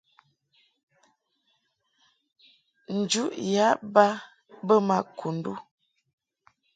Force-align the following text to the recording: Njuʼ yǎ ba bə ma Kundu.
Njuʼ 2.97 3.29
yǎ 3.53 3.67
ba 3.93 4.05
bə 4.65 4.75
ma 4.87 4.97
Kundu. 5.17 5.53